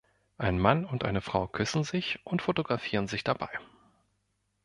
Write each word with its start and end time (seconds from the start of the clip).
Ein 0.39 0.57
Mann 0.57 0.83
und 0.83 1.03
eine 1.05 1.21
Frau 1.21 1.45
küssen 1.47 1.83
sich 1.83 2.25
und 2.25 2.41
fotografieren 2.41 3.07
sich 3.07 3.23
dabei. 3.23 3.49